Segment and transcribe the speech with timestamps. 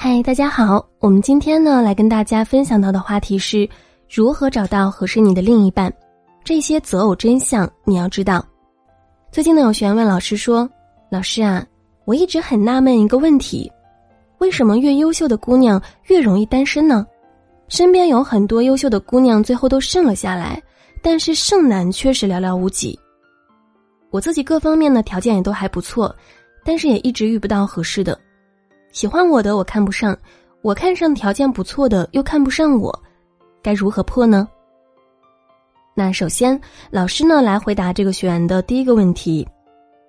[0.00, 3.68] 嗨，大家好，我们今天呢来跟大家分享到的话题是
[4.08, 5.92] 如何找到合适你的另一半。
[6.44, 8.46] 这些择偶真相你要知道。
[9.32, 10.70] 最近呢，有学员问老师说
[11.10, 11.66] ：“老师啊，
[12.04, 13.68] 我一直很纳闷一个问题，
[14.38, 17.04] 为什么越优秀的姑娘越容易单身呢？
[17.66, 20.62] 身边有很多优秀的姑娘，最后都剩了下来，
[21.02, 22.96] 但是剩男确实寥寥无几。
[24.10, 26.14] 我自己各方面的条件也都还不错，
[26.64, 28.16] 但是也一直遇不到合适的。”
[28.90, 30.16] 喜欢我的我看不上，
[30.62, 32.92] 我看上条件不错的又看不上我，
[33.62, 34.48] 该如何破呢？
[35.94, 36.58] 那首先，
[36.90, 39.46] 老师呢来回答这个学员的第一个问题：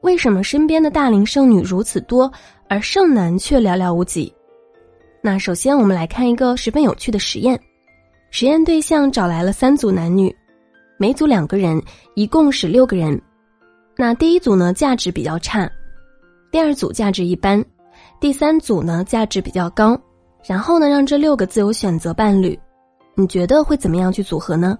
[0.00, 2.30] 为什么身边的大龄剩女如此多，
[2.68, 4.32] 而剩男却寥寥无几？
[5.22, 7.58] 那首先，我们来看一个十分有趣的实验。
[8.30, 10.34] 实验对象找来了三组男女，
[10.98, 11.80] 每组两个人，
[12.14, 13.18] 一共是六个人。
[13.96, 15.70] 那第一组呢价值比较差，
[16.50, 17.64] 第二组价值一般。
[18.24, 20.00] 第三组呢，价值比较高，
[20.46, 22.58] 然后呢，让这六个自由选择伴侣，
[23.14, 24.78] 你觉得会怎么样去组合呢？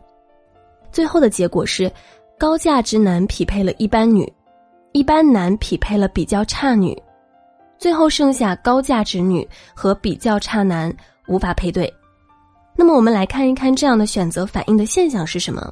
[0.90, 1.92] 最后的结果是，
[2.38, 4.26] 高价值男匹配了一般女，
[4.92, 6.98] 一般男匹配了比较差女，
[7.76, 10.90] 最后剩下高价值女和比较差男
[11.28, 11.92] 无法配对。
[12.74, 15.70] 那么我们来看一看这样的选择反映的现象是什么？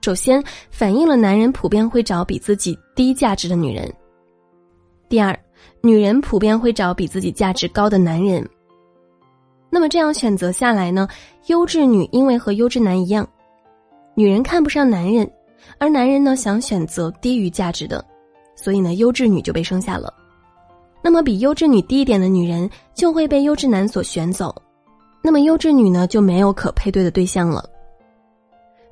[0.00, 3.92] 首先反映了男人普遍会找比自己低价值的女人。
[5.10, 5.38] 第二。
[5.82, 8.46] 女人普遍会找比自己价值高的男人。
[9.70, 11.06] 那么这样选择下来呢？
[11.46, 13.28] 优质女因为和优质男一样，
[14.14, 15.30] 女人看不上男人，
[15.78, 18.04] 而男人呢想选择低于价值的，
[18.56, 20.12] 所以呢优质女就被生下了。
[21.02, 24.54] 那么比优质女低一点的女人就会被优质男所选走，
[25.22, 27.64] 那么优质女呢就没有可配对的对象了。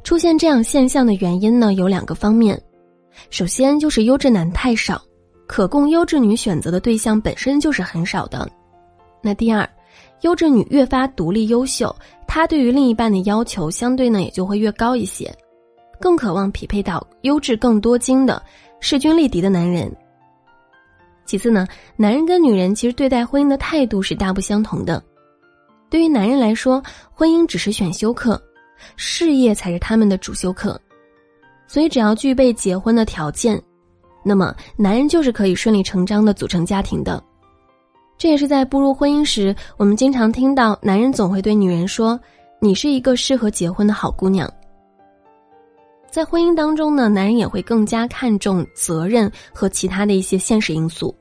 [0.04, 2.58] 出现这样现象的原因呢有两个方面，
[3.30, 5.02] 首先就是优质男太少。
[5.48, 8.48] 可供优质女选择的对象本身就是很少的。
[9.22, 9.68] 那第二，
[10.20, 11.94] 优质女越发独立优秀，
[12.26, 15.34] 她对于另一半的要求相对呢也就会越高一些，
[15.98, 18.40] 更渴望匹配到优质更多金的
[18.78, 19.90] 势均力敌的男人。
[21.24, 25.02] 其次呢，男人跟女人其实对待婚姻的态度是大不相同的。
[25.90, 28.40] 对于男人来说，婚姻只是选修课，
[28.96, 30.78] 事业才是他们的主修课，
[31.66, 33.60] 所以只要具备结婚的条件。
[34.28, 37.22] 那么，男人就是可以顺理成章的组成家庭的，
[38.18, 42.20] 这也是在步入婚姻时，我们经常听到男人总会对女人说
[42.60, 44.52] ：“你是一个适合结婚的好姑娘。”
[46.12, 51.14] 在婚姻当中呢，男人也会更加看重责任和其他的一些现实因素，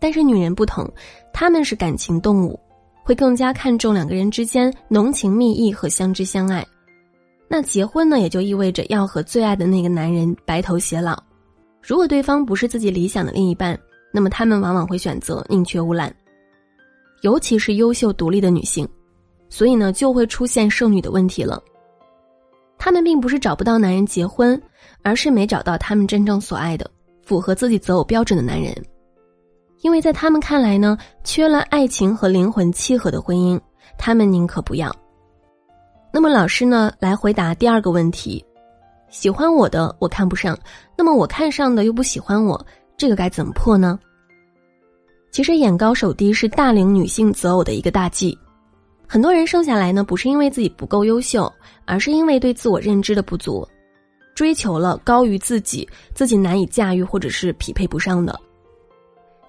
[0.00, 0.84] 但是女人不同，
[1.32, 2.58] 他们是感情动物，
[3.04, 6.66] 会更加看重两个人之间浓情蜜意和相知相爱。
[7.48, 11.16] 那结婚呢，也就意味着要和最爱的那个男人白头偕老。
[11.86, 13.78] 如果对方不是自己理想的另一半，
[14.12, 16.12] 那么他们往往会选择宁缺毋滥，
[17.22, 18.88] 尤其是优秀独立的女性，
[19.48, 21.62] 所以呢就会出现剩女的问题了。
[22.76, 24.60] 他们并不是找不到男人结婚，
[25.02, 26.90] 而是没找到他们真正所爱的、
[27.22, 28.74] 符合自己择偶标准的男人，
[29.82, 33.60] 因为在他们看来呢，缺了爱情和灵魂契合的婚姻，
[33.96, 34.92] 他们宁可不要。
[36.12, 38.44] 那么老师呢来回答第二个问题。
[39.18, 40.54] 喜欢我的我看不上，
[40.94, 42.66] 那么我看上的又不喜欢我，
[42.98, 43.98] 这个该怎么破呢？
[45.30, 48.38] 其实眼高手低是大龄女性择偶的一个大忌，
[49.08, 51.50] 很多人生下来呢不是因为自己不够优秀，
[51.86, 53.66] 而是因为对自我认知的不足，
[54.34, 58.38] 追求了高于自己、自己难以驾驭或者是匹配不上的。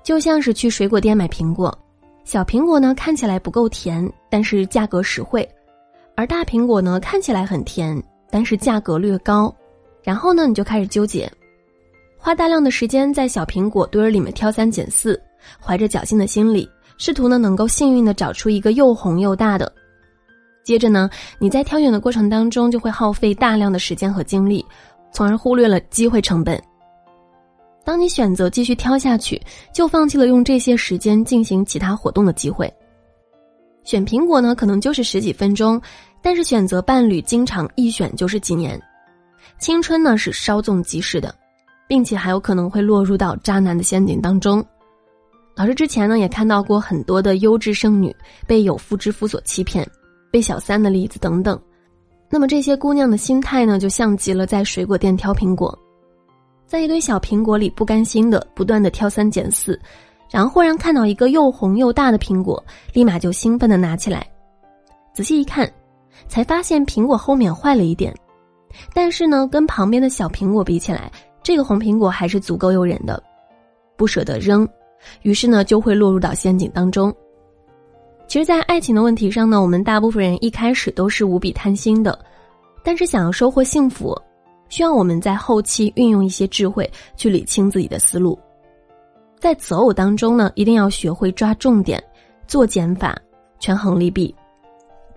[0.01, 1.77] 就像是去水果店买苹果，
[2.23, 5.45] 小苹果呢看起来不够甜，但是价格实惠，
[6.15, 8.01] 而大苹果呢看起来很甜。
[8.29, 9.53] 但是价格略高，
[10.03, 11.31] 然后呢，你就开始纠结，
[12.17, 15.19] 花大量的时间在小苹果堆儿里面挑三拣四，
[15.59, 19.71] 怀着侥幸的心理，试图呢能够幸运的找出一个又红又大的。
[20.63, 24.65] 接着呢，你在挑选的过程当中就会耗费大量的时间和精力，
[25.11, 26.61] 从而忽略了机会成本。
[27.85, 29.41] 当你选择继续挑下去，
[29.73, 32.69] 就放弃了用这些时间进行其他活动的机会。
[33.87, 35.81] 选苹果呢，可能就是十几分钟。
[36.21, 38.77] 但是选择伴侣经常一选就是几年，
[39.59, 41.33] 青春呢是稍纵即逝的，
[41.87, 44.61] 并且还有可能会落入到渣男的陷阱当中。
[45.55, 48.13] 老师之前呢也看到过很多的优质剩女
[48.45, 49.89] 被有夫之夫所欺骗，
[50.29, 51.57] 被小三的例子等等。
[52.29, 55.77] 那么这些姑娘的心态呢，就像极了在水果店挑苹果，
[56.65, 59.79] 在一堆小苹果里不甘心的不断的挑三拣四，
[60.29, 62.63] 然后忽然看到一个又红又大的苹果，
[62.93, 64.27] 立马就兴奋的拿起来，
[65.13, 65.71] 仔细一看。
[66.27, 68.13] 才发现苹果后面坏了一点，
[68.91, 71.11] 但是呢，跟旁边的小苹果比起来，
[71.43, 73.21] 这个红苹果还是足够诱人的，
[73.95, 74.67] 不舍得扔，
[75.21, 77.13] 于是呢就会落入到陷阱当中。
[78.27, 82.17] 其实，在爱情的问题上呢，我们大部分人一开始都是无比贪心的，
[82.83, 84.19] 但是想要收获幸福，
[84.69, 88.37] 需要我们在后期运用一些智慧去理清自己的思路。
[89.39, 92.03] 在择偶当中呢，一定要学会抓重点，
[92.47, 93.15] 做减法，
[93.59, 94.33] 权衡利弊。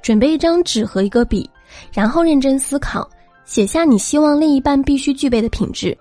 [0.03, 1.49] 准备一张纸和一个笔，
[1.93, 3.09] 然后认真思考，
[3.45, 5.97] 写下你希望另一半必须具备的品质，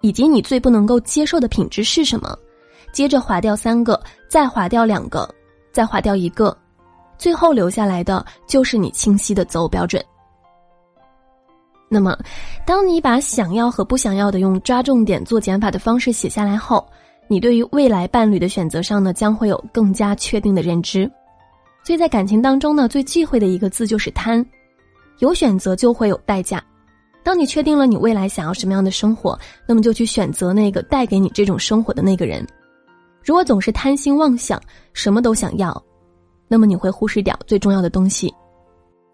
[0.00, 2.36] 以及你最不能够接受的品质是什么。
[2.92, 5.28] 接着划掉三个，再划掉两个。
[5.72, 6.56] 再划掉一个，
[7.16, 10.04] 最后留下来的就是你清晰的择偶标准。
[11.88, 12.18] 那么，
[12.66, 16.84] 当你把想要和不想要的用抓重点做减法的方式写下来后，
[17.32, 21.08] 你对于未来伴侣的选择上呢，将会有更加确定的认知。
[21.84, 24.44] 所以在感情当中呢，最忌讳的一个字就是贪。
[25.20, 26.60] 有选择就会有代价。
[27.22, 32.44] 当你确定了你未来想要什么样的生活，那么就去选择那个带给你这种生活的那个人。
[33.24, 34.60] 如果总是贪心妄想，
[34.92, 35.80] 什么都想要，
[36.48, 38.34] 那么你会忽视掉最重要的东西。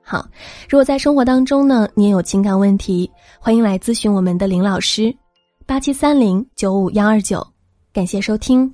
[0.03, 0.27] 好，
[0.71, 5.15] 如果在生活当中呢，你也有情感问题，欢迎来咨询我们的林老师，
[5.67, 7.56] 八七三零九五幺二九。
[7.97, 8.71] 感谢收听。